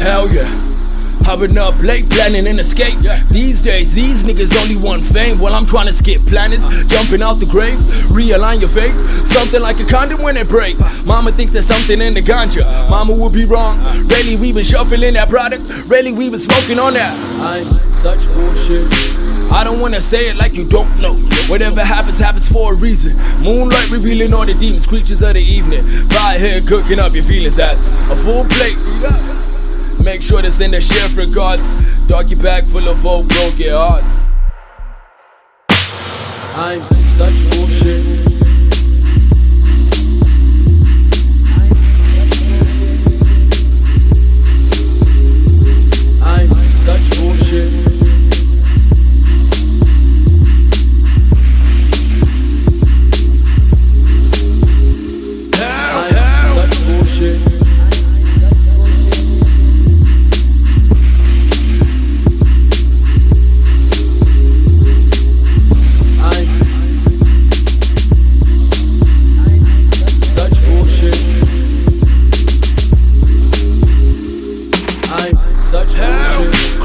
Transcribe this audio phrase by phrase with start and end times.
[0.00, 0.68] Hell yeah.
[1.36, 2.96] Been up late planning an escape.
[3.00, 3.22] Yeah.
[3.30, 5.38] These days, these niggas only want fame.
[5.38, 7.78] While I'm trying to skip planets, jumping out the grave,
[8.08, 8.94] realign your faith.
[9.24, 10.76] Something like a condom when it break.
[11.04, 12.64] Mama think there's something in the ganja.
[12.90, 13.78] Mama would be wrong.
[14.08, 15.62] Really, we been shuffling that product.
[15.86, 17.14] Really, we been smoking on that.
[17.40, 18.88] I'm such bullshit.
[19.52, 21.14] I don't wanna say it like you don't know.
[21.46, 23.16] Whatever happens, happens for a reason.
[23.42, 25.84] Moonlight revealing all the demons, creatures of the evening.
[26.08, 27.56] Right here cooking up your feelings.
[27.56, 29.47] That's a full plate.
[30.08, 31.68] Make sure to send a chef regards.
[32.06, 34.17] Doggy bag full of old broken hearts.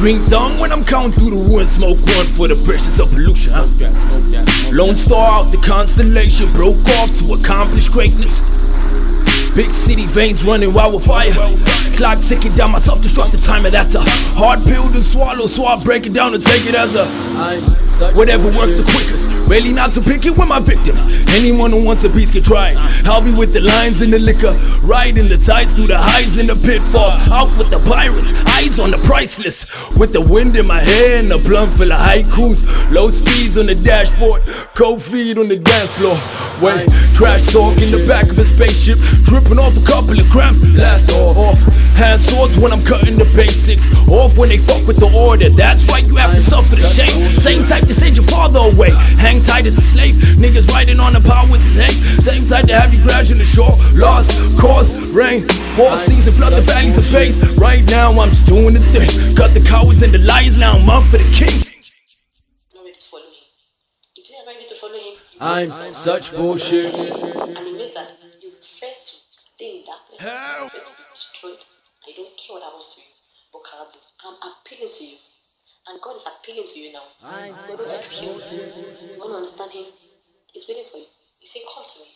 [0.04, 3.54] Green thumb when I'm counting through the woods, smoke one for the precious of pollution.
[3.56, 3.64] huh?
[4.76, 8.44] Lone star out the constellation, broke off to accomplish greatness.
[9.56, 11.32] Big city veins running wild with fire.
[11.96, 13.70] Clock ticking down, my self-destructive timer.
[13.70, 14.02] That's a
[14.36, 17.06] hard pill to swallow, so I break it down and take it as a
[18.12, 19.50] whatever works the quickest.
[19.50, 21.06] Really not too picky with my victims.
[21.36, 22.70] Anyone who wants a piece can try.
[22.70, 22.78] it.
[23.06, 26.48] I'll be with the lions in the liquor, riding the tides through the highs in
[26.48, 27.12] the pitfall.
[27.32, 29.66] Out with the pirates, eyes on the priceless.
[29.98, 32.64] With the wind in my hair and a blunt full of haikus.
[32.92, 34.44] Low speeds on the dashboard,
[34.76, 36.16] cold feet on the dance floor.
[36.62, 40.60] Wait, trash talk in the back of a spaceship, dripping off a couple of grams.
[40.74, 41.60] Blast off, off.
[42.00, 43.92] Hand swords when I'm cutting the basics.
[44.08, 45.50] Off when they fuck with the order.
[45.50, 46.63] That's right, you have to suffer
[52.54, 52.68] hate.
[52.68, 53.72] Same type to have you crash on the shore.
[53.94, 55.42] Lost, cause, rain,
[55.76, 57.40] four seasons, flood the valleys of base.
[57.58, 59.36] Right now, I'm just doing the thing.
[59.36, 61.74] Cut the cowards and the liars, now I'm up for the kings.
[62.76, 63.44] not ready to follow him.
[64.18, 66.94] If you are not ready to follow him, you I'm need to follow such bullshit.
[66.94, 71.66] And it means that you prefer to stay in darkness, you prefer to be destroyed.
[72.08, 73.08] I don't care what happens to you.
[73.54, 75.18] But Karabu, I'm appealing to you.
[75.88, 77.04] And God is appealing to you now.
[77.22, 79.14] God don't excuse you.
[79.14, 79.86] You want to understand him?
[80.54, 81.06] He's waiting for you.
[81.40, 82.08] He's saying, Come to me.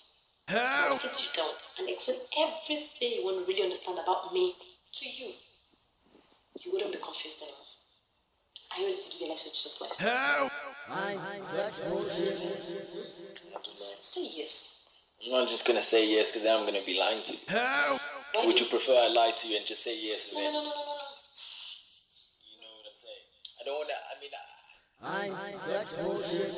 [0.50, 4.54] I'll sit you down and explain everything you want to really understand about me
[4.94, 5.32] to you.
[6.64, 7.60] You wouldn't be confused anymore.
[8.72, 10.02] Are you ready to give your life to Jesus Christ?
[14.02, 14.54] Say yes.
[15.26, 17.40] I'm not just gonna say yes because then I'm gonna be lying to you.
[17.50, 20.54] Why Would you prefer I lie to you and just say yes and No, then
[20.54, 20.94] no, no, no, no, no.
[22.48, 23.24] you know what I'm saying?
[23.60, 23.98] I don't wanna.
[24.08, 24.32] I mean,
[25.02, 26.52] I, I'm such bullshit.